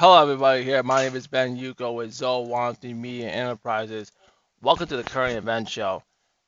[0.00, 0.62] Hello, everybody.
[0.62, 4.12] Here, my name is Ben Yuko with Zoe Media Enterprises.
[4.62, 6.04] Welcome to the current event show.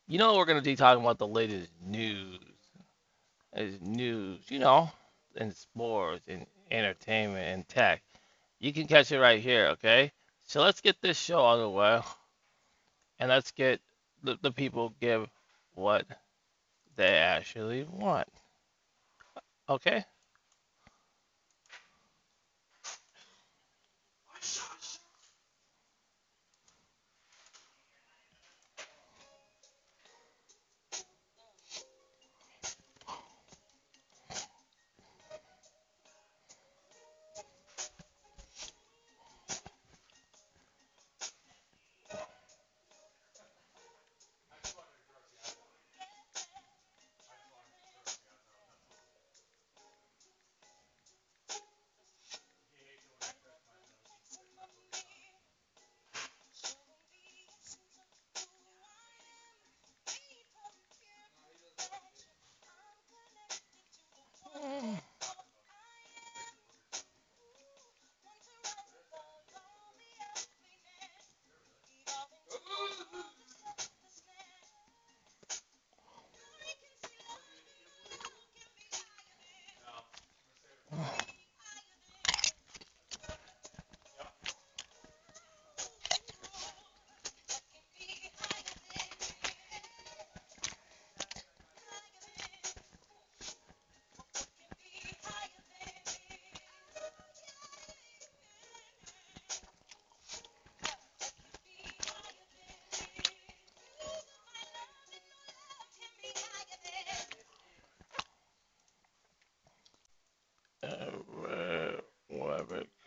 [0.06, 2.38] You know, we're going to be talking about the latest news.
[3.80, 4.88] News, you know,
[5.34, 8.04] in sports and entertainment and tech.
[8.60, 10.12] You can catch it right here, okay?
[10.46, 12.02] So let's get this show on the way,
[13.18, 13.80] and let's get
[14.22, 15.28] the, the people give
[15.74, 16.06] what
[16.94, 18.28] they actually want,
[19.68, 20.04] okay?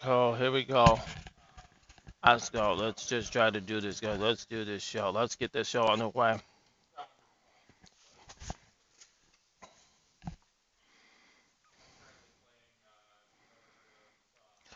[0.05, 0.99] Oh, here we go.
[2.25, 2.73] Let's go.
[2.73, 4.19] Let's just try to do this, guys.
[4.19, 5.11] Let's do this show.
[5.11, 6.37] Let's get this show on the way.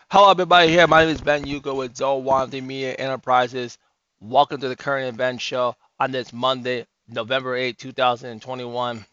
[0.09, 0.69] Hello, everybody.
[0.69, 3.77] Here, my name is Ben Yuko with Zoe Wanty Media Enterprises.
[4.21, 9.05] Welcome to the current event show on this Monday, November 8, 2021.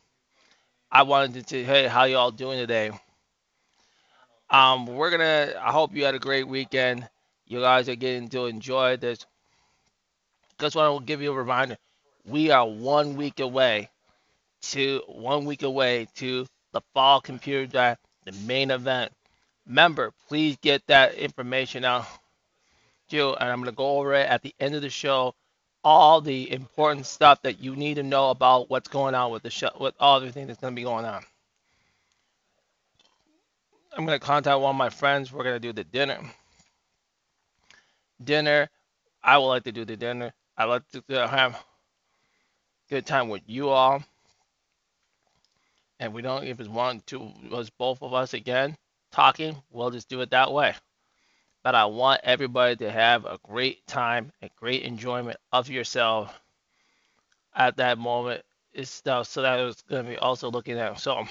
[0.92, 2.92] I wanted to say, hey, how y'all doing today?
[4.54, 5.52] Um, we're gonna.
[5.60, 7.08] I hope you had a great weekend.
[7.48, 9.26] You guys are getting to enjoy this.
[10.60, 11.76] Just want to give you a reminder.
[12.24, 13.90] We are one week away
[14.70, 19.10] to one week away to the fall computer drive, the main event.
[19.66, 22.06] Remember, please get that information out
[23.08, 25.34] you, and I'm gonna go over it at the end of the show.
[25.82, 29.50] All the important stuff that you need to know about what's going on with the
[29.50, 31.24] show, with all everything that's gonna be going on.
[33.96, 35.32] I'm gonna contact one of my friends.
[35.32, 36.18] We're gonna do the dinner.
[38.22, 38.68] Dinner.
[39.22, 40.32] I would like to do the dinner.
[40.56, 41.62] I like to uh, have
[42.90, 44.02] good time with you all.
[46.00, 48.76] And we don't if it's one, two, was both of us again
[49.12, 49.56] talking.
[49.70, 50.74] We'll just do it that way.
[51.62, 56.38] But I want everybody to have a great time and great enjoyment of yourself
[57.54, 58.42] at that moment.
[58.72, 61.26] It's stuff so that was gonna be also looking at so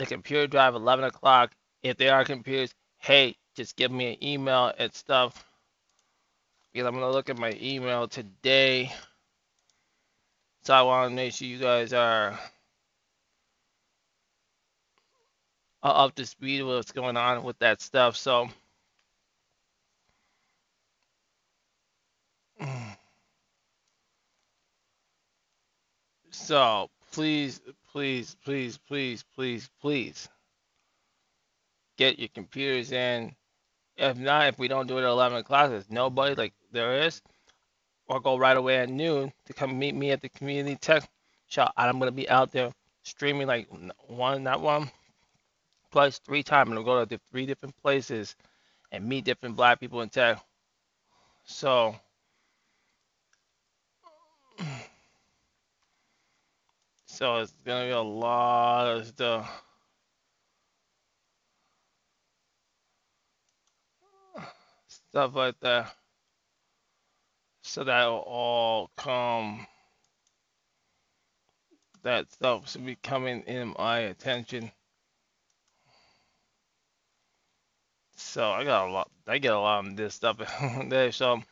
[0.00, 1.52] the computer drive 11 o'clock.
[1.82, 5.44] If they are computers, hey, just give me an email and stuff.
[6.72, 8.92] Because I'm gonna look at my email today.
[10.62, 12.38] So I want to make sure you guys are
[15.82, 18.16] up to speed with what's going on with that stuff.
[18.16, 18.48] So
[26.30, 27.60] so please,
[27.92, 30.28] please, please, please, please, please
[31.96, 33.34] get your computers in.
[33.96, 37.20] If not, if we don't do it at 11 o'clock, there's nobody like there is,
[38.08, 41.08] or go right away at noon to come meet me at the community tech
[41.46, 41.72] shop.
[41.76, 43.68] And I'm gonna be out there streaming like
[44.06, 44.90] one, not one,
[45.90, 46.68] plus three times.
[46.68, 48.36] I'm gonna go to the three different places
[48.92, 50.42] and meet different black people in tech.
[51.44, 51.96] So
[57.10, 59.62] so it's gonna be a lot of stuff
[64.86, 65.92] stuff like that.
[67.62, 69.66] So that will all come
[72.02, 74.70] that stuff should be coming in my attention.
[78.16, 80.38] So I got a lot I get a lot of this stuff
[80.88, 81.10] there.
[81.10, 81.42] So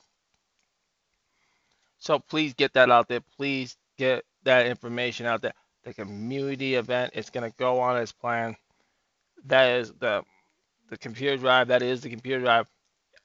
[1.99, 3.21] so please get that out there.
[3.37, 5.55] Please get that information out there.
[5.85, 8.56] The community event is gonna go on as planned.
[9.47, 10.25] That is the
[10.91, 11.69] the computer drive.
[11.69, 12.69] That is the computer drive.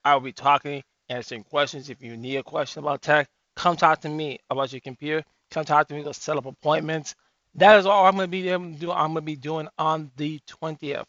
[0.04, 1.90] I will be talking, answering questions.
[1.90, 5.24] If you need a question about tech, come talk to me about your computer.
[5.52, 6.04] Come talk to me.
[6.04, 7.16] Let's set up appointments.
[7.56, 8.92] That is all I'm going to be able to do.
[8.92, 11.06] I'm going to be doing on the 20th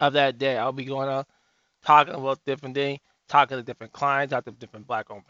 [0.00, 0.58] of that day.
[0.58, 1.24] I'll be going on
[1.84, 5.24] talking about different things, talking to different clients, talking to different black owned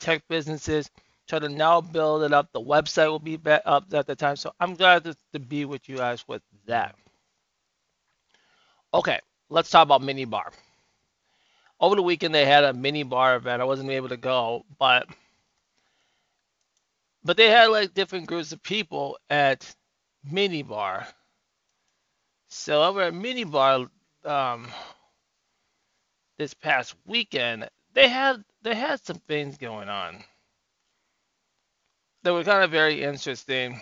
[0.00, 0.90] tech businesses.
[1.30, 2.50] Try to now build it up.
[2.52, 4.34] The website will be up at the time.
[4.34, 6.96] So I'm glad to, to be with you guys with that.
[8.92, 10.50] Okay, let's talk about mini bar.
[11.78, 13.62] Over the weekend they had a mini bar event.
[13.62, 15.06] I wasn't able to go, but
[17.22, 19.72] but they had like different groups of people at
[20.28, 21.06] mini bar.
[22.48, 23.86] So over at mini bar
[24.24, 24.66] um,
[26.38, 30.24] this past weekend, they had they had some things going on
[32.22, 33.80] that were kind of very interesting.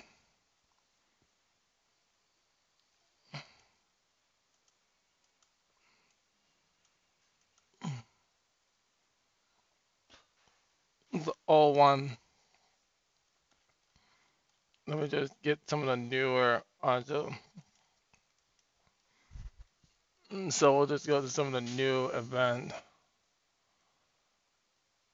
[11.12, 12.17] The old one.
[14.87, 17.31] Let me just get some of the newer onto.
[20.50, 22.73] So we'll just go to some of the new event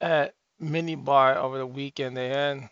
[0.00, 2.16] at Mini Bar over the weekend.
[2.16, 2.68] They had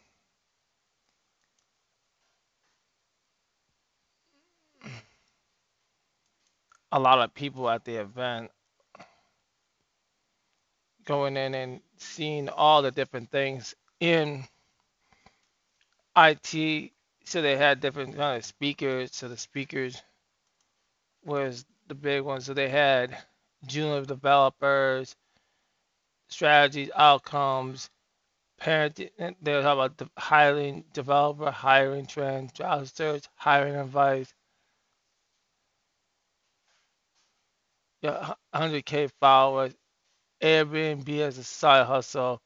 [6.93, 8.51] a lot of people at the event
[11.05, 14.45] going in and seeing all the different things in
[16.17, 16.93] IT.
[17.25, 19.11] So they had different kind of speakers.
[19.15, 20.01] So the speakers
[21.25, 22.45] was the big ones.
[22.45, 23.17] So they had
[23.67, 25.17] junior developers,
[26.29, 27.89] strategies, outcomes,
[28.61, 29.11] parenting.
[29.41, 34.33] They were talking about hiring, developer hiring trends, job search, hiring advice,
[38.03, 39.73] yeah, 100k followers,
[40.43, 42.41] Airbnb as a side hustle.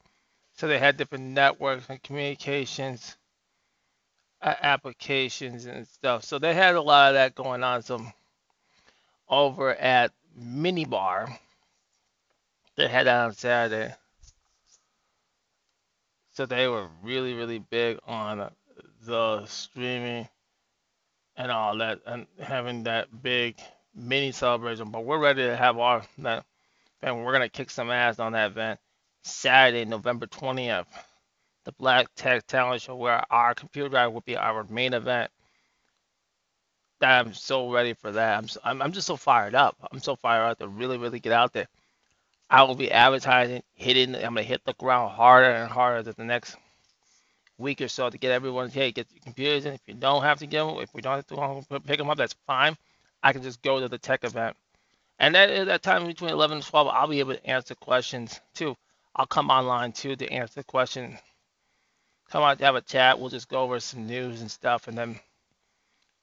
[0.53, 3.17] So they had different networks and communications
[4.41, 6.23] uh, applications and stuff.
[6.23, 7.81] So they had a lot of that going on.
[7.81, 8.05] So
[9.29, 11.37] over at Minibar,
[12.75, 13.93] they had that on Saturday.
[16.33, 18.51] So they were really, really big on
[19.03, 20.27] the streaming
[21.35, 23.57] and all that, and having that big
[23.97, 24.91] mini celebration.
[24.91, 26.45] But we're ready to have our that,
[27.01, 28.79] and we're gonna kick some ass on that event
[29.23, 30.85] Saturday, November 20th
[31.67, 35.29] the Black Tech Talent Show, where our computer drive will be our main event.
[37.01, 38.37] I'm so ready for that.
[38.37, 39.75] I'm, so, I'm I'm just so fired up.
[39.91, 41.67] I'm so fired up to really really get out there.
[42.49, 44.15] I will be advertising, hitting.
[44.15, 46.55] I'm gonna hit the ground harder and harder the next
[47.57, 48.69] week or so to get everyone.
[48.69, 49.73] Hey, get your computers in.
[49.73, 52.17] If you don't have to get them, if we don't have to pick them up,
[52.17, 52.77] that's fine.
[53.23, 54.55] I can just go to the tech event.
[55.19, 58.75] And that that time between 11 and 12, I'll be able to answer questions too.
[59.15, 61.19] I'll come online too to answer questions
[62.29, 63.19] come out to have a chat.
[63.19, 65.19] We'll just go over some news and stuff, and then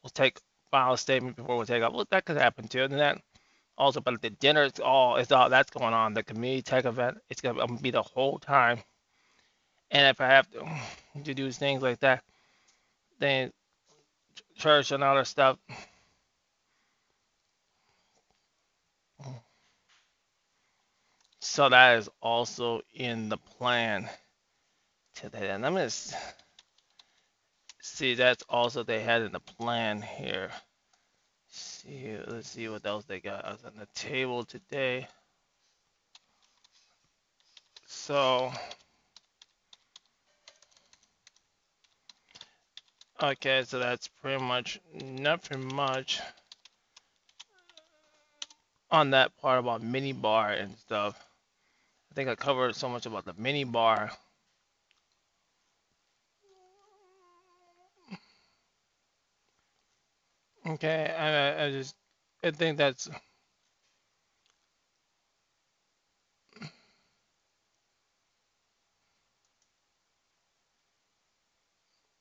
[0.02, 0.38] we'll take
[0.70, 1.93] final statement before we take off.
[1.93, 2.82] Well, that could happen too.
[2.82, 3.20] And that
[3.79, 6.14] also, but the dinner, it's all it's all that's going on.
[6.14, 8.79] The community tech event, it's gonna, be the whole time.
[9.91, 10.67] And if I have to,
[11.25, 12.23] to do things like that,
[13.19, 13.52] then
[14.56, 15.58] church and other stuff.
[21.46, 24.08] So that is also in the plan
[25.15, 25.51] today.
[25.51, 25.91] And I'm gonna
[27.82, 30.51] see that's also they had in the plan here.
[31.48, 35.06] See, let's see what else they got on the table today.
[37.86, 38.51] So,
[43.22, 46.22] okay, so that's pretty much nothing much
[48.91, 51.22] on that part about mini bar and stuff.
[52.14, 54.10] I think I covered so much about the mini bar
[60.66, 61.96] Okay, I, I just
[62.44, 63.10] I think that's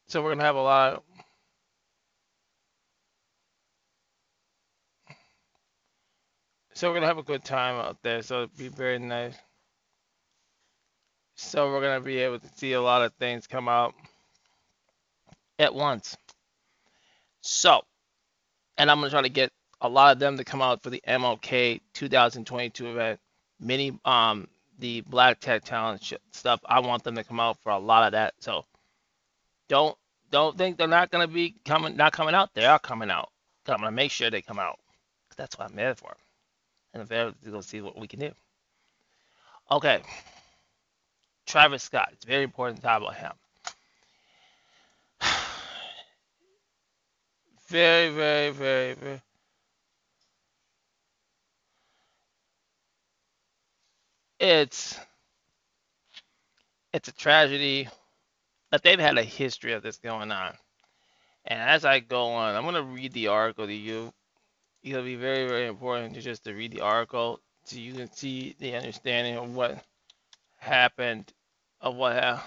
[0.08, 1.04] so we're gonna have a lot of
[6.74, 8.22] so we're gonna have a good time out there.
[8.24, 9.36] So it'd be very nice.
[11.36, 13.94] So we're gonna be able to see a lot of things come out
[15.60, 16.18] at once.
[17.42, 17.84] So
[18.78, 21.04] and I'm gonna try to get a lot of them to come out for the
[21.08, 23.20] MLK 2022 event.
[23.60, 24.48] Many um
[24.80, 26.60] the Black Tech Talent stuff.
[26.66, 28.34] I want them to come out for a lot of that.
[28.40, 28.66] So
[29.68, 29.98] don't
[30.32, 32.54] don't think they're not gonna be coming not coming out.
[32.54, 33.30] They are coming out.
[33.68, 34.80] I'm gonna make sure they come out
[35.38, 36.16] That's what I'm there for.
[36.94, 38.32] And I'm there to go see what we can do.
[39.72, 40.02] Okay.
[41.46, 42.10] Travis Scott.
[42.14, 43.32] It's very important to talk about him.
[47.70, 49.22] very, very, very, very.
[54.40, 55.00] It's
[56.92, 57.88] it's a tragedy
[58.72, 60.54] that they've had a history of this going on.
[61.46, 64.14] And as I go on, I'm gonna read the article to you.
[64.84, 68.56] It'll be very, very important to just to read the article so you can see
[68.60, 69.84] the understanding of what
[70.64, 71.32] happened,
[71.82, 72.42] of what.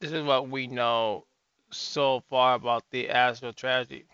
[0.00, 1.26] This is what we know
[1.70, 4.06] so far about the Astro tragedy.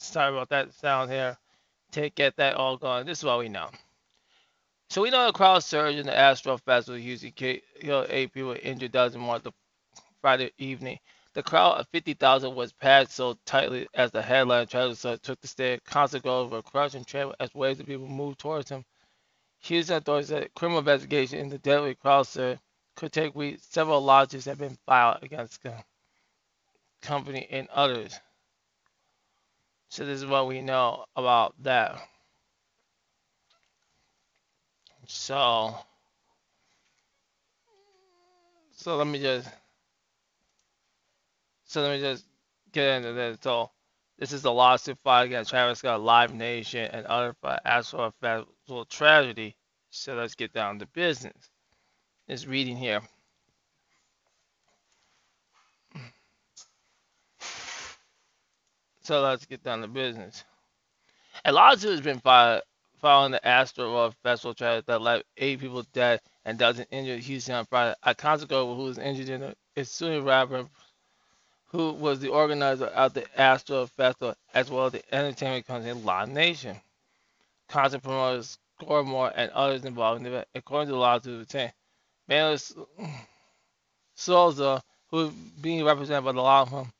[0.00, 1.36] Sorry about that sound here.
[1.92, 3.70] To get that all going, this is what we know.
[4.92, 7.00] So we know the crowd surge in the Astro Festival.
[7.00, 9.52] Houston killed eight people, injured dozens more the
[10.20, 10.98] Friday evening.
[11.32, 15.80] The crowd of 50,000 was packed so tightly as the headline Travis took the stage.
[15.84, 18.84] Concert goers were crushing Travis as waves of people moved towards him.
[19.60, 22.58] Houston authorities said criminal investigation into the deadly crowd surge
[22.94, 23.66] could take weeks.
[23.70, 25.74] Several lawsuits have been filed against the
[27.00, 28.20] company and others.
[29.88, 31.98] So this is what we know about that.
[35.06, 35.76] So,
[38.72, 39.48] so let me just,
[41.64, 42.24] so let me just
[42.72, 43.38] get into this.
[43.42, 43.70] So,
[44.18, 48.84] this is a lawsuit filed against Travis Scott, Live Nation, and other for actual festival
[48.84, 49.56] tragedy.
[49.90, 51.50] So let's get down to business.
[52.28, 53.00] This reading here.
[59.02, 60.44] So let's get down to business.
[61.44, 62.62] A lawsuit has been filed
[63.02, 67.56] following the Astroworld Festival tragedy that left eight people dead and dozens injured in Houston
[67.56, 67.94] on Friday.
[68.04, 70.66] A concert who was injured in a, is suing rapper
[71.66, 76.28] who was the organizer of the Astro Festival as well as the entertainment company Live
[76.28, 76.76] Nation.
[77.68, 81.52] Concert promoters Scoremore and others involved in the event, according to the lawsuit.
[82.28, 82.58] Manuel
[84.14, 85.30] Souza, who is
[85.60, 86.92] being represented by the law firm,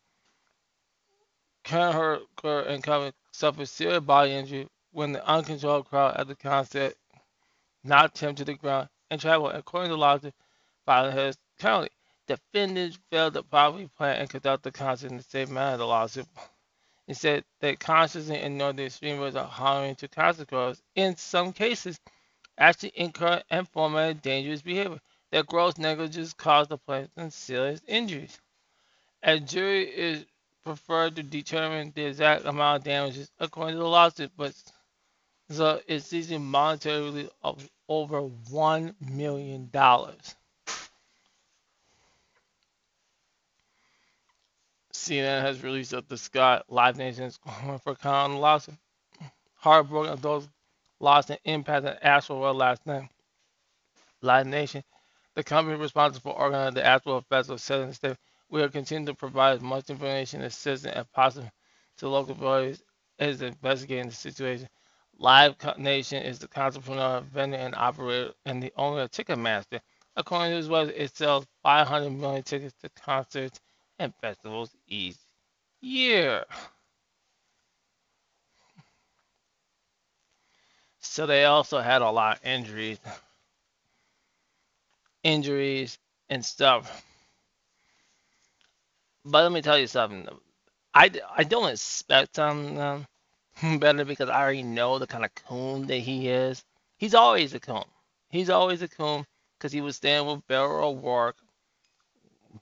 [1.62, 6.94] Karen Hurt and Kevin suffered serious body injury when the uncontrolled crowd at the concert
[7.82, 10.32] knocked him to the ground and traveled according to
[10.86, 11.90] filed in Harris County.
[12.28, 16.26] Defendants failed to properly plan and conduct the concert in the same manner the lawsuit.
[17.08, 20.80] It said they consciously ignored the extreme risks of harming to concert goers.
[20.94, 21.98] In some cases,
[22.58, 25.00] actually incurred and fomented dangerous behavior.
[25.30, 28.38] Their gross negligence caused the plaintiff serious injuries.
[29.22, 30.24] A jury is
[30.64, 34.54] preferred to determine the exact amount of damages according to the lawsuit, but
[35.54, 40.34] so it's monetary relief of over one million dollars.
[44.92, 48.76] CNN has released that the Scott Live Nation is going for counting lawsuit.
[49.56, 50.48] Heartbroken those
[51.00, 53.08] lost and impacted Astroworld last night.
[54.22, 54.84] Live Nation,
[55.34, 58.16] the company responsible for organizing the Astro Festival, said in a
[58.50, 61.50] we will continue to provide as much information assistance as possible
[61.98, 62.82] to local authorities
[63.18, 64.68] as investigating the situation.
[65.18, 69.80] Live Nation is the entrepreneur, vendor, and operator, and the owner of Ticketmaster.
[70.16, 73.60] According to his website, it sells 500 million tickets to concerts
[73.98, 75.16] and festivals each
[75.80, 76.44] year.
[81.00, 82.98] So they also had a lot of injuries,
[85.24, 85.98] injuries
[86.30, 87.04] and stuff.
[89.24, 90.28] But let me tell you something.
[90.94, 93.06] I, I don't expect him um,
[93.78, 96.64] better because I already know the kind of coon that he is.
[96.96, 97.84] He's always a coon.
[98.30, 99.26] He's always a coon
[99.58, 101.36] because he was staying with Beryl O'Rourke.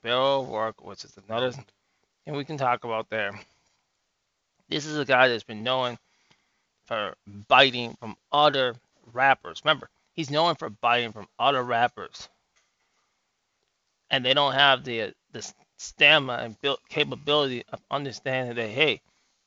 [0.03, 1.53] Beto O'Rourke, which is another,
[2.25, 3.31] and we can talk about there.
[4.69, 5.97] This is a guy that's been known
[6.85, 7.15] for
[7.47, 8.75] biting from other
[9.13, 9.61] rappers.
[9.63, 12.29] Remember, he's known for biting from other rappers,
[14.09, 19.01] and they don't have the the stamina and build capability of understanding that hey,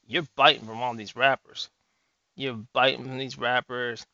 [0.06, 1.70] you're biting from all these rappers.
[2.36, 4.04] You're biting from these rappers,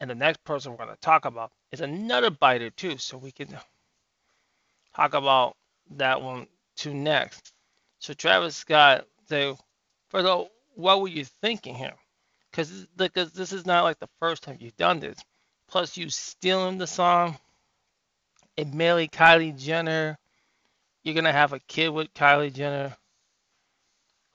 [0.00, 2.98] and the next person we're going to talk about is another biter too.
[2.98, 3.56] So we can
[4.94, 5.56] talk about
[5.96, 7.52] that one too next.
[7.98, 9.58] So Travis Scott, so
[10.08, 11.94] first of all, what were you thinking here?
[12.50, 15.18] Because this is not like the first time you've done this.
[15.68, 17.36] Plus, you stealing the song.
[18.56, 20.18] Admittedly, Kylie Jenner.
[21.02, 22.96] You're gonna have a kid with Kylie Jenner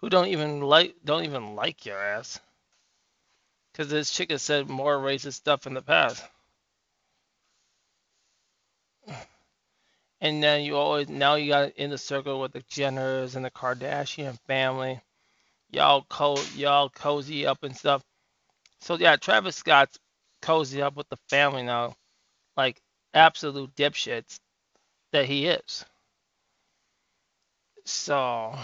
[0.02, 2.40] who don't even like don't even like your ass.
[3.72, 6.24] Because this chick has said more racist stuff in the past.
[10.22, 13.52] And then you always now you got in the circle with the Jenners and the
[13.52, 15.02] Kardashian family.
[15.72, 18.04] Y'all co y'all cozy up and stuff.
[18.82, 20.00] So yeah, Travis Scott's
[20.42, 21.96] cozy up with the family now,
[22.58, 22.82] like
[23.14, 24.40] absolute dipshits
[25.12, 25.86] that he is.
[27.86, 28.56] So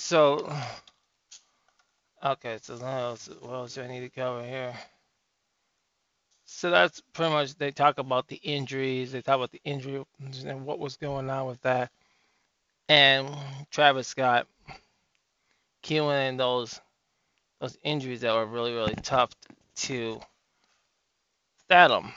[0.00, 0.50] so
[2.24, 4.74] okay, so else, what else do I need to cover here?
[6.46, 10.02] So that's pretty much they talk about the injuries, they talk about the injury
[10.44, 11.90] and what was going on with that.
[12.88, 13.28] And
[13.70, 14.48] Travis Scott
[15.82, 16.80] killing in those
[17.60, 19.30] those injuries that were really, really tough
[19.76, 20.20] to
[21.68, 22.12] fathom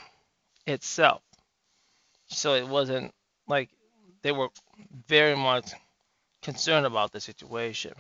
[0.66, 1.22] itself.
[2.28, 3.14] So it wasn't
[3.48, 3.70] like
[4.22, 4.50] they were
[5.08, 5.74] very much
[6.44, 7.94] concerned about the situation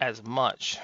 [0.00, 0.78] as much.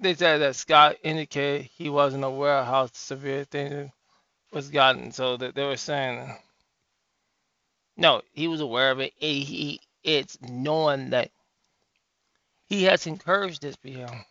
[0.00, 3.90] They said that Scott indicated he wasn't aware how severe things
[4.52, 6.36] was gotten, so that they were saying
[7.96, 9.12] no, he was aware of it.
[9.16, 11.30] He it's knowing that
[12.68, 14.24] he has encouraged this behavior.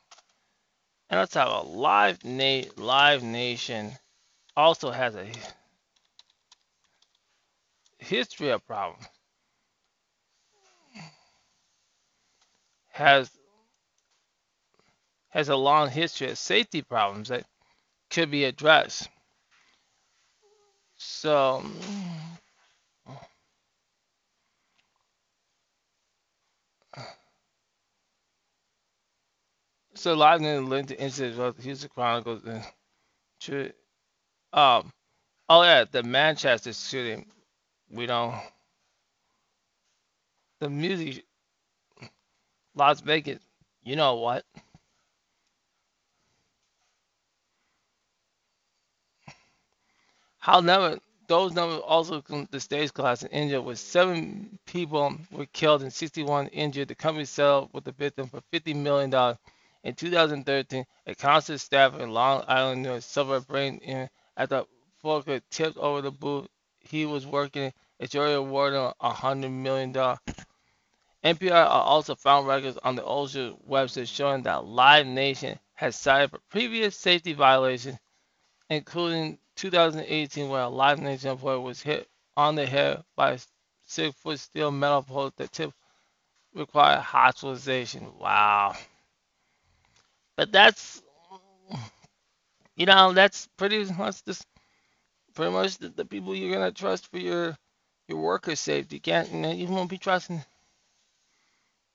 [1.10, 3.94] And let's have a live na- live nation
[4.56, 5.28] also has a
[8.00, 9.06] history of problems.
[12.90, 13.32] Has
[15.30, 17.46] has a long history of safety problems that
[18.10, 19.10] could be addressed.
[20.98, 21.64] So
[30.00, 32.64] so live in the linked incident of the Houston Chronicles and
[33.42, 33.74] should
[34.54, 34.92] um
[35.50, 37.26] oh yeah the Manchester shooting
[37.92, 38.36] we don't
[40.62, 41.26] the music
[42.76, 43.40] Las Vegas
[43.84, 44.46] you know what?
[50.40, 55.84] How never those numbers also the stage collapse in India with seven people were killed
[55.84, 56.88] and 61 injured.
[56.88, 59.38] The company settled with the victim for 50 million dollars
[59.84, 64.64] in 2013, a concert staff in Long Island New York suffered a brain injury after
[65.04, 66.48] Fokker tipped over the booth
[66.80, 67.72] he was working.
[68.00, 69.94] A jury awarded him $100 million.
[71.24, 76.40] NPR also found records on the OSHA website showing that Live Nation has cited for
[76.50, 77.98] previous safety violations,
[78.70, 83.40] including 2018 when a Live Nation employee was hit on the head by a
[83.86, 85.74] six-foot steel metal post that tipped
[86.54, 88.18] required hospitalization.
[88.18, 88.76] Wow.
[90.40, 91.02] But that's
[92.78, 94.46] you know that's pretty much just
[95.34, 97.58] pretty much the, the people you're gonna trust for your
[98.08, 98.96] your worker safety.
[98.96, 100.42] You can't you, know, you won't be trusting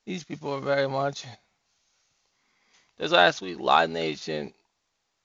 [0.04, 1.24] these people very much.
[2.98, 4.52] This last week, Live Nation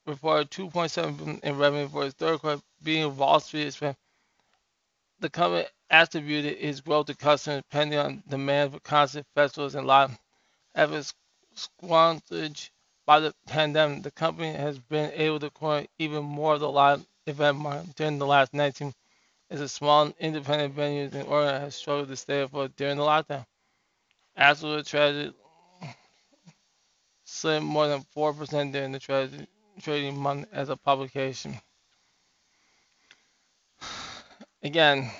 [0.06, 3.78] reported 2.7 in revenue for its third quarter, being a Wall Street.
[5.20, 10.18] The company attributed its growth to customers depending on demand for concert festivals and live
[10.74, 11.12] efforts
[11.54, 12.58] squandered
[13.10, 17.04] by the pandemic, the company has been able to acquire even more of the live
[17.26, 18.94] event market during the last 19
[19.50, 23.44] as a small independent venue in Oregon has struggled to stay afloat during the lockdown.
[24.36, 25.34] After the tragedy
[27.24, 29.48] slid more than 4% during the tragedy,
[29.82, 31.56] trading month as a publication.
[34.62, 35.10] Again,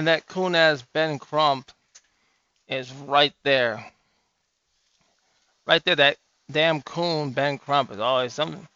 [0.00, 1.70] and that coon as Ben Crump
[2.68, 3.84] is right there.
[5.66, 6.16] Right there, that
[6.50, 8.66] damn coon Ben Crump is always something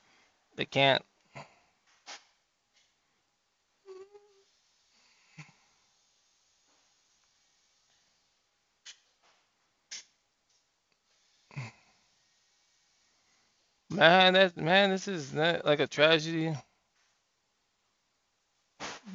[0.56, 1.02] they can't.
[13.88, 16.54] Man, that man, this is not like a tragedy.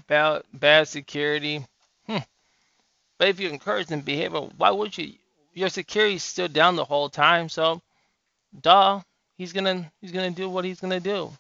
[0.08, 1.64] Bad, bad security.
[2.10, 2.20] Hmm.
[3.20, 5.14] But if you encourage them behavior, why would you?
[5.54, 7.82] Your security's still down the whole time, so
[8.62, 9.02] duh,
[9.38, 11.32] he's gonna he's gonna do what he's gonna do.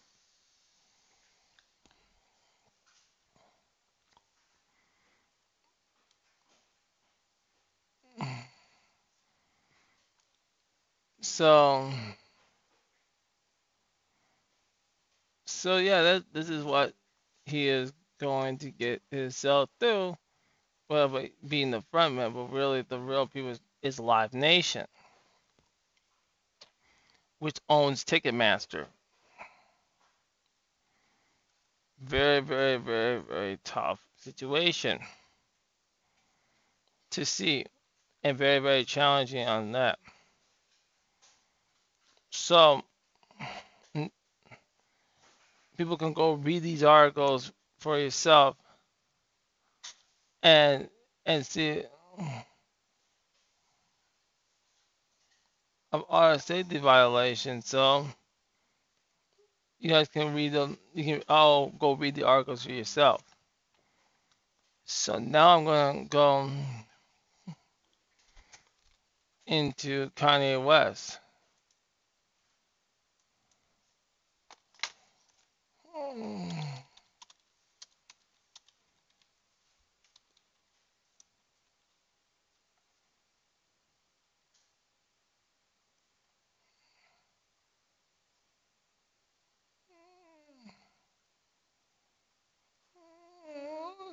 [11.21, 11.91] So,
[15.47, 16.93] so yeah, that this is what
[17.45, 20.15] he is going to get himself through.
[20.89, 24.88] Well, being the front man, but really the real people is, is Live Nation,
[27.39, 28.86] which owns Ticketmaster.
[32.02, 34.99] Very, very, very, very tough situation
[37.12, 37.65] to see,
[38.23, 39.99] and very, very challenging on that.
[42.32, 42.82] So,
[45.78, 48.56] people can go read these articles for yourself
[50.43, 50.89] and
[51.25, 51.84] and see
[55.91, 57.62] of our safety violation.
[57.62, 58.06] So
[59.80, 60.78] you guys can read them.
[60.93, 63.23] You can all go read the articles for yourself.
[64.86, 66.52] So now I'm gonna go
[69.45, 71.19] into Kanye West.
[75.93, 76.49] Hmm.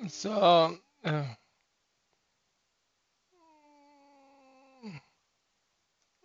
[0.08, 1.24] So, uh,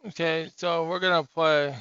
[0.07, 1.75] okay, so we're gonna play.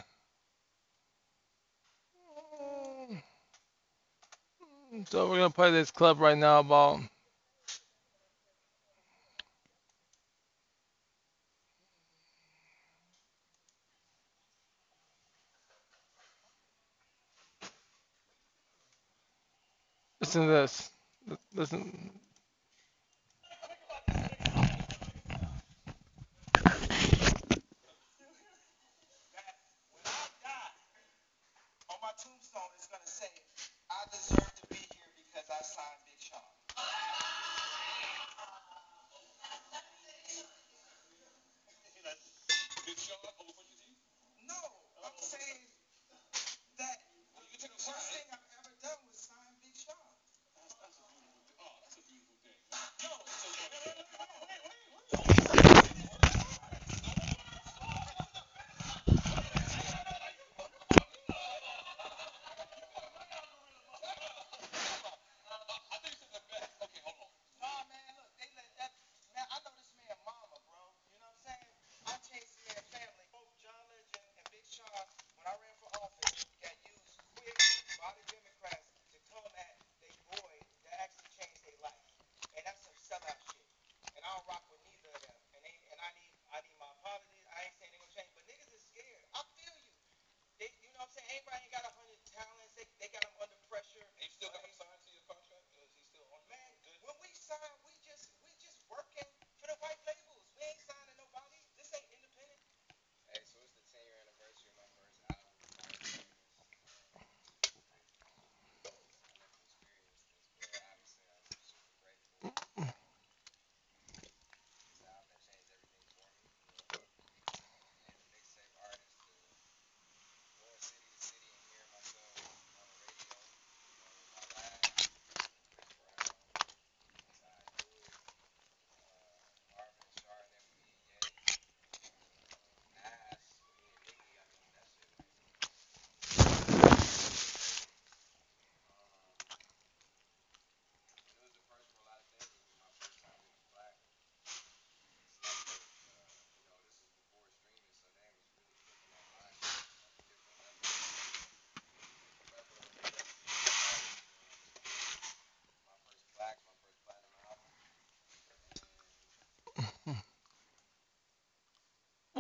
[5.09, 7.01] So we're gonna play this club right now about.
[20.21, 20.91] Listen to this.
[21.55, 22.11] Listen.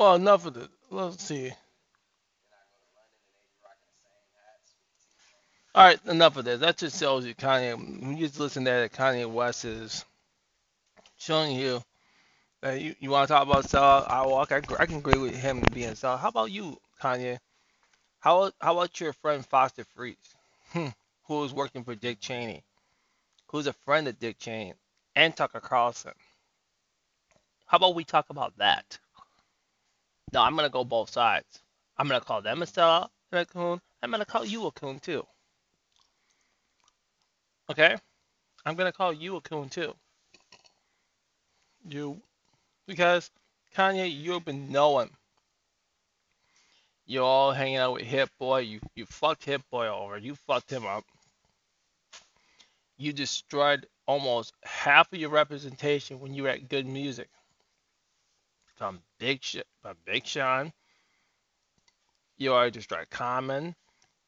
[0.00, 0.70] Well, enough of it.
[0.90, 1.52] Let's see.
[5.74, 6.60] All right, enough of that.
[6.60, 8.18] That just shows you Kanye.
[8.18, 10.04] You just listen to that, Kanye West is
[11.18, 11.82] showing you
[12.62, 14.06] that you, you want to talk about sell.
[14.08, 16.16] I, well, I, I can agree with him being sell.
[16.18, 17.38] How about you, Kanye?
[18.20, 20.16] How how about your friend Foster Freeze,
[20.72, 20.88] hmm,
[21.24, 22.64] who is working for Dick Cheney,
[23.48, 24.74] who's a friend of Dick Cheney
[25.16, 26.14] and Tucker Carlson?
[27.66, 28.98] How about we talk about that?
[30.32, 31.62] No, I'm gonna go both sides.
[31.96, 33.80] I'm gonna call them a sellout and a coon.
[34.02, 35.26] I'm gonna call you a coon too.
[37.70, 37.96] Okay?
[38.66, 39.94] I'm gonna call you a coon too.
[41.88, 42.20] You
[42.86, 43.30] because
[43.76, 45.10] Kanye, you've been knowing
[47.06, 48.60] You're all hanging out with Hit Boy.
[48.60, 50.18] You you fucked Hit Boy over.
[50.18, 51.04] You fucked him up.
[52.98, 57.28] You destroyed almost half of your representation when you were at Good Music.
[58.80, 59.44] From Big
[59.82, 60.72] from Big Sean,
[62.38, 63.76] you already destroyed Common.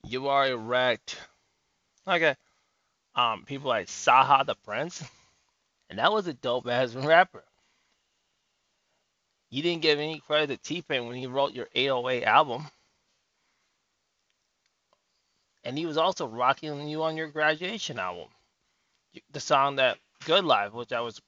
[0.07, 1.17] You already wrecked
[2.07, 2.37] okay,
[3.15, 5.03] um people like Saha the Prince,
[5.89, 7.43] and that was a dope ass rapper.
[9.49, 12.67] You didn't give any credit to T-Pain when he wrote your 808 album.
[15.65, 18.29] And he was also rocking you on your graduation album.
[19.31, 21.23] The song that Good Life, which I was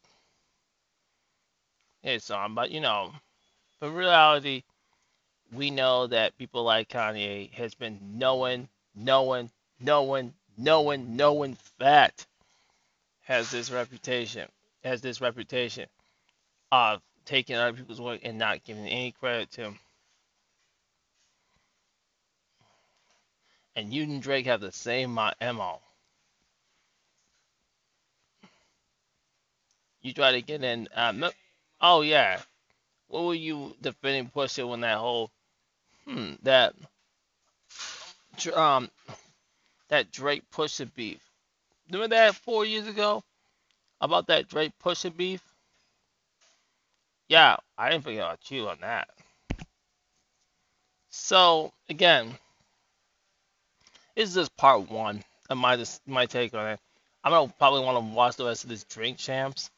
[2.04, 3.12] his song, but you know,
[3.80, 4.62] but reality,
[5.52, 12.26] we know that people like Kanye has been knowing, knowing, knowing, knowing, knowing fat
[13.22, 14.48] has this reputation,
[14.84, 15.86] has this reputation
[16.70, 19.78] of taking other people's work and not giving any credit to them.
[23.76, 25.80] And you and Drake have the same MO.
[30.02, 30.86] You try to get in.
[30.94, 31.24] Um,
[31.84, 32.40] oh yeah,
[33.08, 35.30] what were you defending Pusha when that whole
[36.06, 36.74] hmm that
[38.54, 38.90] um
[39.88, 41.20] that Drake Pusha beef?
[41.90, 43.22] Remember that four years ago
[44.00, 45.42] about that Drake Pusha beef?
[47.28, 49.08] Yeah, I didn't forget about you on that.
[51.10, 52.30] So again,
[54.16, 56.80] this is just part one of my my take on it.
[57.22, 59.70] I'm gonna probably want to watch the rest of this Drink Champs,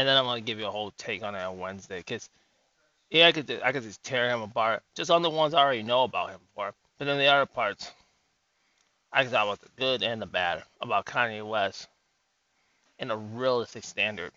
[0.00, 2.02] and then I'm gonna give you a whole take on it on Wednesday.
[2.02, 2.30] Cause
[3.10, 5.82] yeah, I could I could just tear him apart just on the ones I already
[5.82, 7.92] know about him for, but then the other parts
[9.12, 11.86] I can talk about the good and the bad about Kanye West
[12.98, 14.32] in a realistic standard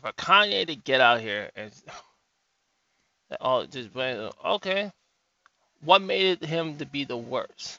[0.00, 1.70] for Kanye to get out here and
[3.40, 3.90] oh just
[4.44, 4.90] okay,
[5.84, 7.78] what made him to be the worst?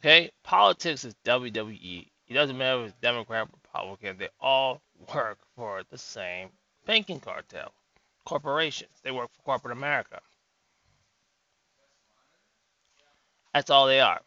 [0.00, 2.06] Okay, politics is WWE.
[2.26, 4.16] It doesn't matter if it's Democrat, or Republican.
[4.16, 4.80] They all
[5.14, 6.48] work for the same
[6.86, 7.74] banking cartel,
[8.24, 8.96] corporations.
[9.02, 10.20] They work for corporate America.
[13.52, 14.22] That's all they are.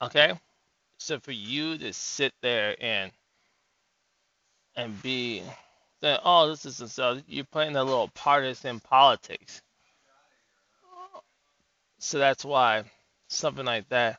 [0.00, 0.32] Okay?
[0.98, 3.12] So for you to sit there and
[4.74, 5.42] and be
[6.00, 9.60] that oh this is so you're playing a little partisan politics.
[11.98, 12.84] So that's why
[13.28, 14.18] something like that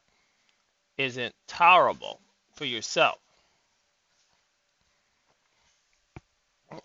[0.98, 2.20] isn't tolerable
[2.56, 3.18] for yourself.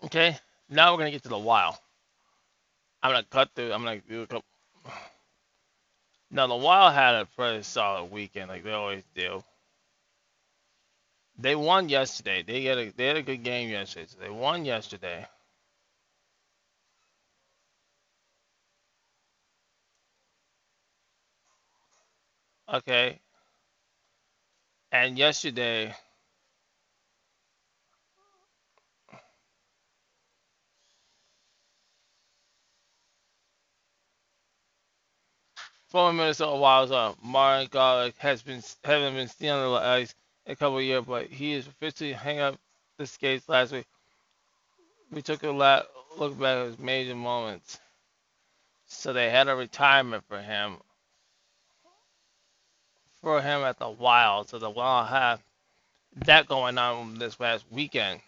[0.05, 0.37] Okay,
[0.69, 1.75] now we're gonna get to the wild.
[3.01, 3.73] I'm gonna cut through.
[3.73, 4.45] I'm gonna do a couple.
[6.31, 9.43] Now the Wild had a pretty solid weekend, like they always do.
[11.37, 12.43] They won yesterday.
[12.43, 14.07] They had a they had a good game yesterday.
[14.07, 15.27] So they won yesterday.
[22.71, 23.19] Okay.
[24.91, 25.93] And yesterday
[35.89, 40.15] Former Minnesota Wild uh, Marian Gaborik has been having been seen on the ice
[40.47, 42.57] a couple of years, but he is officially hang up
[42.99, 43.85] the skates last week.
[45.11, 47.79] We took a lot, look back at his major moments.
[48.87, 50.77] So they had a retirement for him,
[53.23, 54.49] for him at the Wild.
[54.49, 55.41] So the Wild have
[56.25, 58.21] that going on this past weekend.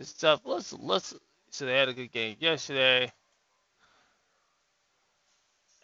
[0.00, 0.40] Stuff.
[0.44, 1.14] Let's let's.
[1.50, 3.12] So they had a good game yesterday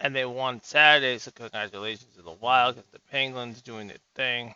[0.01, 1.19] and they won Saturday.
[1.19, 4.55] So congratulations to the Wild, Cause the Penguins doing their thing.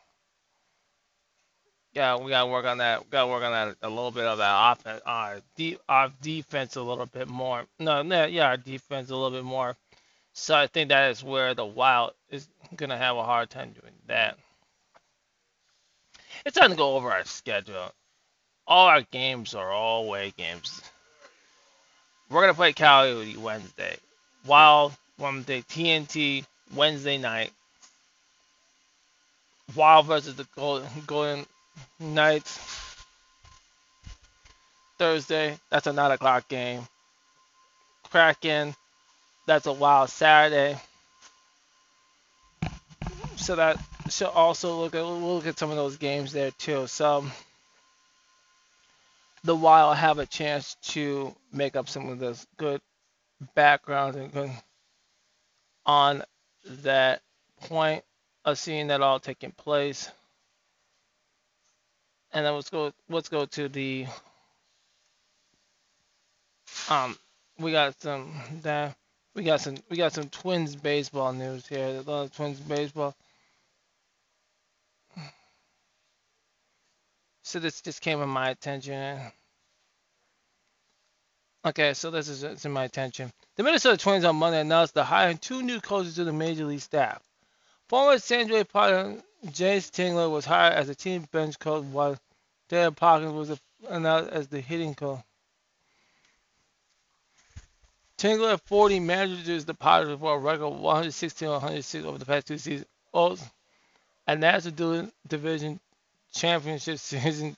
[1.92, 3.04] Yeah, we gotta work on that.
[3.04, 6.74] We gotta work on that a little bit of that offense, uh, de- our defense
[6.74, 7.66] a little bit more.
[7.78, 9.76] No, yeah, our defense a little bit more.
[10.32, 13.94] So I think that is where the Wild is gonna have a hard time doing
[14.08, 14.36] that.
[16.44, 17.92] It's time to go over our schedule.
[18.66, 20.82] All our games are all away games.
[22.28, 23.96] We're gonna play Cali Wednesday.
[24.46, 26.44] Wild the TNT
[26.74, 27.52] Wednesday night.
[29.74, 31.46] Wild versus the Golden, Golden
[31.98, 32.58] Knights.
[34.98, 36.86] Thursday, that's a 9 o'clock game.
[38.10, 38.74] Kraken,
[39.46, 40.78] that's a Wild Saturday.
[43.36, 46.86] So that should also look at we'll look at some of those games there too.
[46.86, 47.24] So
[49.44, 52.80] the Wild have a chance to make up some of those good
[53.54, 54.50] backgrounds and good
[55.84, 56.22] on
[56.82, 57.20] that
[57.60, 58.04] point
[58.44, 60.10] of seeing that all taking place.
[62.32, 64.06] And then let's go let's go to the
[66.88, 67.16] um
[67.58, 68.96] we got some that
[69.34, 71.86] we got some we got some Twins baseball news here.
[71.86, 73.14] A lot of Twins baseball.
[77.42, 79.20] So this just came to my attention.
[81.66, 83.32] Okay, so this is it's in my attention.
[83.56, 86.80] The Minnesota Twins on Monday announced they're hiring two new coaches to the major league
[86.80, 87.22] staff.
[87.88, 92.18] Former San Jose Jayce Tingler was hired as a team bench coach while
[92.68, 95.20] Dale Popkins was announced as the hitting coach.
[98.24, 102.88] Tingler, 40 managers the Padres for a record 116 106 over the past two seasons.
[103.12, 103.44] Also,
[104.26, 105.78] a National Division
[106.32, 107.54] Championship season,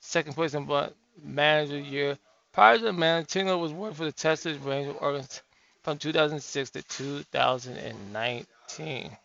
[0.00, 2.18] second place in but manager year.
[2.52, 5.44] Prior to the manager, Tingler was working for the Texas Rangers organization
[5.84, 9.16] from 2006 to 2019.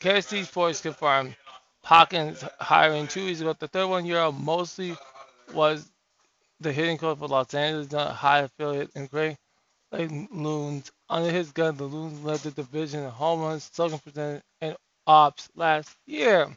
[0.00, 1.36] KC Sports confirmed
[1.84, 3.54] Popkins hiring two weeks ago.
[3.56, 4.96] The 31-year-old mostly
[5.54, 5.91] was
[6.62, 9.36] the hitting coach for Los Angeles a High affiliate in Great
[9.90, 10.90] Lake Loons.
[11.08, 15.48] Under his gun, the Loons led the division in home runs, slugging percentage, and ops
[15.54, 16.48] last year.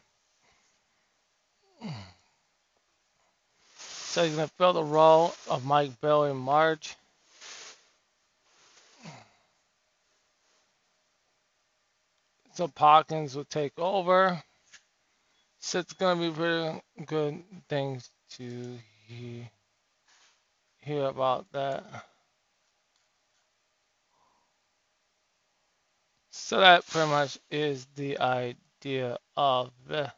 [3.78, 6.96] So he's going to fill the role of Mike Bell in March.
[12.54, 14.42] So Popkins will take over.
[15.58, 19.50] So it's going to be pretty good things to hear
[20.94, 21.84] about that.
[26.30, 30.12] So that pretty much is the idea of the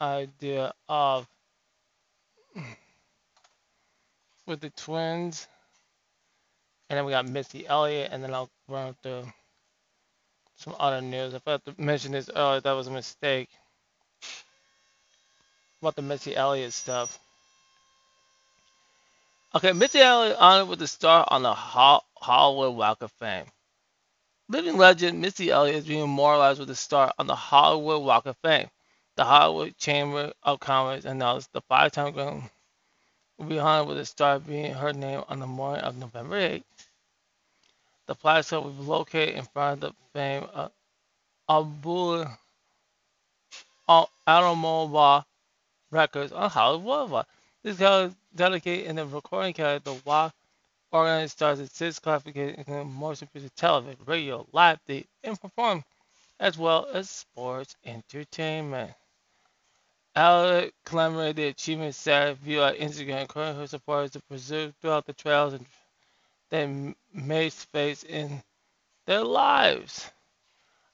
[0.00, 1.26] idea of
[4.46, 5.46] with the twins.
[6.88, 9.24] And then we got Missy Elliott, and then I'll run through
[10.56, 11.34] some other news.
[11.34, 12.60] I forgot to mention this earlier.
[12.60, 13.50] That was a mistake.
[15.82, 17.18] About the Missy Elliott stuff.
[19.54, 23.46] Okay, Missy Elliott honored with a star on the Hollywood Walk of Fame.
[24.50, 28.36] Living legend Missy Elliott is being immortalized with a star on the Hollywood Walk of
[28.44, 28.68] Fame.
[29.16, 32.50] The Hollywood Chamber of Commerce announced the five-time Grammy
[33.38, 36.64] will be honored with a star being her name on the morning of November 8th.
[38.06, 40.72] The plaque will be located in front of the fame of
[41.48, 42.26] Abu
[44.26, 45.26] Automobile
[45.90, 47.26] Records on Hollywood Boulevard.
[47.64, 49.96] This is dedicated in the recording category.
[49.96, 50.32] The walk
[50.92, 55.84] organized stars at six classifications including motion picture, television, radio, live theater, and perform,
[56.38, 58.92] as well as sports entertainment.
[60.14, 61.96] Alec commemorated the achievement
[62.38, 65.66] view on Instagram, encouraging her supporters to preserve throughout the trails and
[66.50, 68.40] they may face in
[69.06, 70.10] their lives.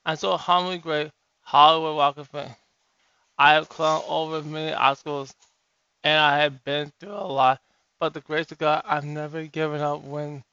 [0.07, 1.11] And so a humbly great
[1.43, 2.57] Hollywood Walk of Fame.
[3.39, 5.35] I have clung over many obstacles
[6.05, 7.61] and I have been through a lot,
[7.99, 10.45] but the grace of God, I've never given up when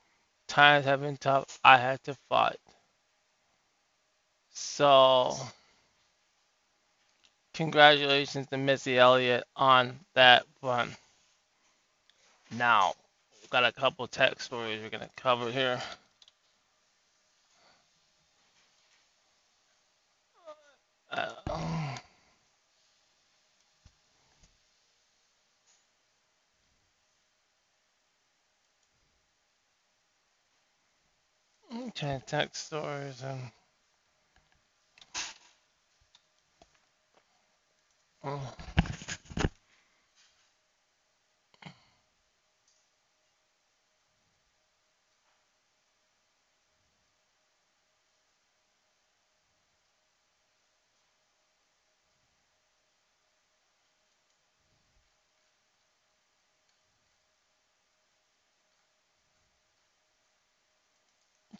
[0.48, 1.60] times have been tough.
[1.64, 2.58] I had to fight.
[4.54, 5.36] So,
[7.54, 10.96] congratulations to Missy Elliott on that one.
[12.58, 12.94] Now,
[13.42, 15.82] we've got a couple tech stories we're going to cover here.
[21.12, 21.32] Uh,
[31.76, 33.40] okay, tech stories and.
[38.24, 38.54] Oh.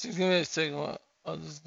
[0.02, 0.98] Just give me a second.
[1.26, 1.64] I'll just.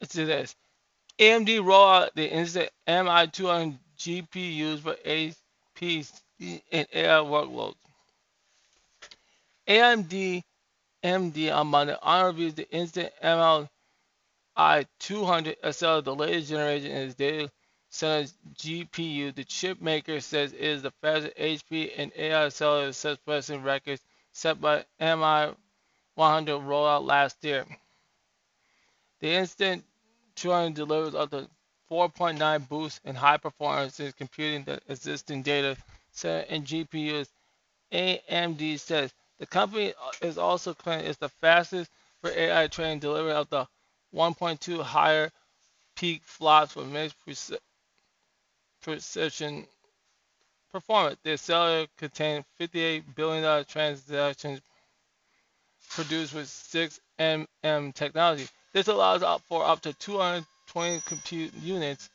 [0.00, 0.54] Let's do this.
[1.18, 6.20] AMD roll out the Instinct MI200 GPUs for APs
[6.72, 7.74] and AI workloads.
[9.68, 10.42] AMD
[11.02, 11.96] MD on Monday.
[12.02, 13.68] On reviews the Instinct ML
[14.56, 17.50] i200 SL, the latest generation its data
[17.88, 19.34] center GPU.
[19.34, 24.60] The chip maker says it is the fastest HP and AI sets precedent records set
[24.60, 25.54] by MI100
[26.16, 27.64] rollout last year.
[29.20, 29.86] The Instinct
[30.36, 31.48] 200 delivers up to
[31.90, 35.76] 4.9 boost in high performance in computing the existing data
[36.12, 37.28] center and GPUs.
[37.92, 43.50] AMD says the company is also claiming it's the fastest for AI training, delivering up
[43.50, 43.66] to
[44.14, 45.32] 1.2 higher
[45.96, 47.16] peak flops with mixed
[48.82, 49.66] precision
[50.72, 51.18] performance.
[51.24, 54.60] The accelerator contains 58 billion dollar transistors
[55.90, 58.46] produced with 6 mm technology.
[58.74, 62.10] This allows up for up to 220 compute units,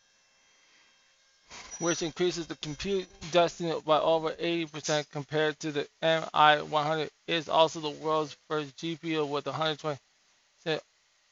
[1.79, 7.03] which increases the compute density by over 80% compared to the MI100.
[7.05, 9.99] It is also the world's first GPU with 120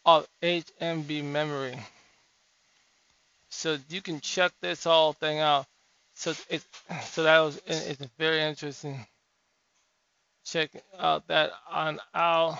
[0.05, 1.77] of HBM memory.
[3.49, 5.65] So you can check this whole thing out.
[6.15, 6.63] So it
[7.05, 9.05] so that was it's very interesting.
[10.45, 12.59] Check out that on our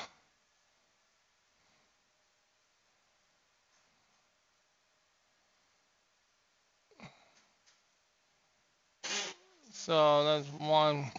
[9.85, 11.11] So that's one.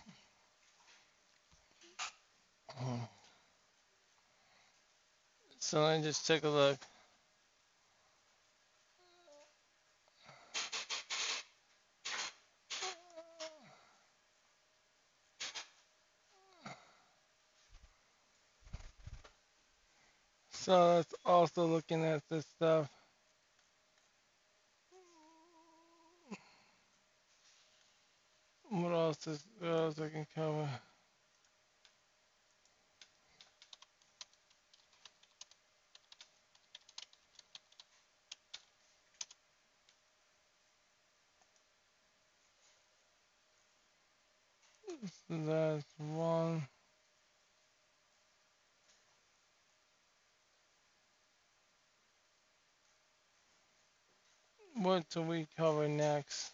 [5.58, 6.78] So let me just take a look.
[20.52, 22.88] So that's also looking at this stuff.
[28.74, 30.68] What else is what else I can cover?
[45.28, 46.68] So that's one.
[54.76, 56.52] What do we cover next?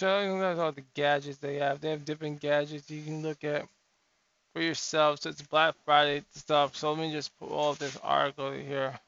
[0.00, 1.82] So that's all the gadgets they have.
[1.82, 3.68] They have different gadgets you can look at
[4.54, 5.20] for yourself.
[5.20, 6.74] So it's Black Friday stuff.
[6.74, 8.98] So let me just pull all this article here.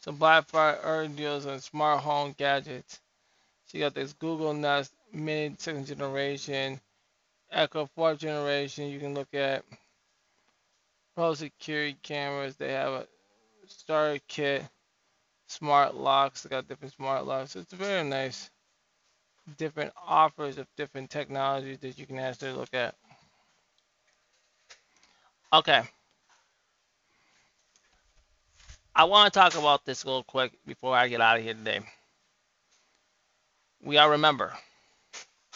[0.00, 2.98] So Black Friday deals on smart home gadgets.
[3.66, 6.80] So you got this Google Nest Mini second generation,
[7.52, 8.88] Echo fourth generation.
[8.88, 9.62] You can look at
[11.14, 12.56] pro security cameras.
[12.56, 13.06] They have a
[13.68, 14.64] starter kit,
[15.46, 16.42] smart locks.
[16.42, 17.54] They got different smart locks.
[17.54, 18.50] It's very nice.
[19.56, 22.94] Different offers of different technologies that you can actually look at.
[25.52, 25.82] Okay.
[28.94, 31.80] I want to talk about this real quick before I get out of here today.
[33.82, 34.52] We all remember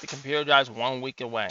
[0.01, 1.49] the computer drive's one week away.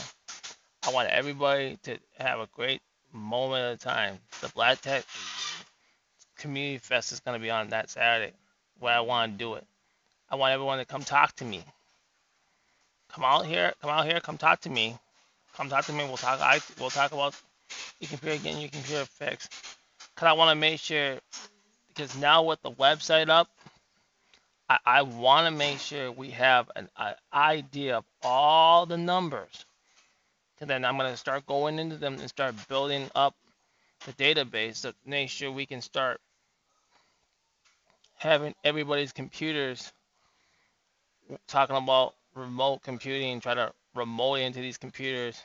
[0.85, 2.81] I want everybody to have a great
[3.13, 4.17] moment of time.
[4.41, 5.05] The Black Tech
[6.37, 8.33] Community Fest is going to be on that Saturday
[8.79, 9.65] where I want to do it.
[10.29, 11.63] I want everyone to come talk to me.
[13.13, 14.97] Come out here, come out here, come talk to me.
[15.55, 16.03] Come talk to me.
[16.05, 16.41] We'll talk.
[16.41, 17.35] I we'll talk about
[17.99, 19.53] your computer getting your computer fixed.
[20.15, 21.19] Cause I want to make sure
[21.89, 23.49] because now with the website up,
[24.67, 26.89] I, I want to make sure we have an,
[27.31, 29.65] idea of all the numbers.
[30.59, 33.35] And then I'm to start going into them and start building up
[34.05, 36.19] the database to make sure we can start
[38.15, 39.91] having everybody's computers
[41.47, 45.41] talking about remote computing, try to remote into these computers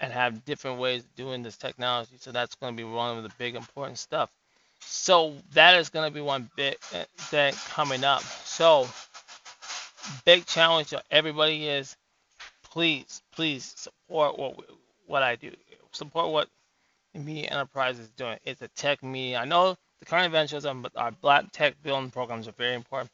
[0.00, 2.16] and have different ways of doing this technology.
[2.18, 4.30] So that's going to be one of the big important stuff.
[4.80, 8.22] So that is going to be one big thing coming up.
[8.22, 8.88] So
[10.24, 11.96] big challenge to everybody is
[12.70, 14.56] please, please support what
[15.06, 15.52] what I do.
[15.92, 16.48] Support what
[17.14, 18.38] Media Enterprise is doing.
[18.44, 19.38] It's a tech media.
[19.40, 23.10] I know the current ventures on our Black Tech Building programs are very important.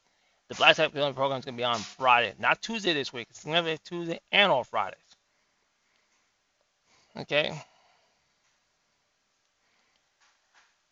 [0.48, 3.26] The Black Tech Building program is going to be on Friday, not Tuesday this week.
[3.30, 5.00] It's going to be Tuesday and or Fridays.
[7.16, 7.60] Okay.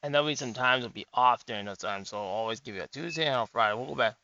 [0.03, 2.75] And there'll be some times it'll be off during those times, so I'll always give
[2.75, 3.77] you a Tuesday and a Friday.
[3.77, 4.17] We'll go back.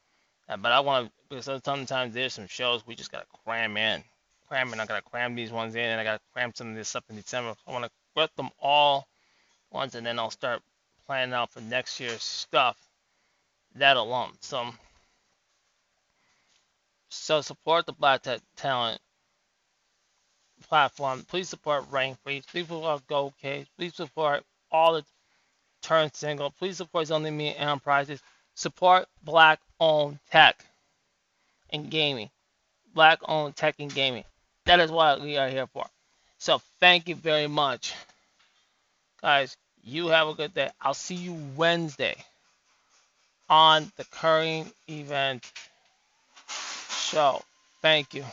[0.49, 3.77] Uh, but I want to, because sometimes there's some shows we just got to cram
[3.77, 4.03] in.
[4.49, 4.81] Cram in.
[4.81, 6.97] I got to cram these ones in, and I got to cram some of this
[6.97, 7.55] up in December.
[7.67, 9.07] I want to get them all
[9.71, 10.61] once, and then I'll start
[11.07, 12.77] planning out for next year's stuff.
[13.77, 14.33] That alone.
[14.41, 14.67] So,
[17.11, 19.01] so support the Black Tech Talent
[20.69, 21.25] platform.
[21.29, 23.67] Please support Rank Please support Gold Cage.
[23.77, 25.05] Please support all the
[25.83, 26.51] turn single.
[26.51, 28.23] Please support Zone Me Enterprises.
[28.55, 30.65] Support black owned tech
[31.71, 32.31] and gaming.
[32.95, 34.25] Black owned tech and gaming.
[34.67, 35.87] That is what we are here for.
[36.39, 37.95] So thank you very much.
[39.23, 40.71] Guys, you have a good day.
[40.81, 42.17] I'll see you Wednesday
[43.49, 45.51] on the current event
[47.11, 47.43] show.
[47.83, 48.25] Thank you.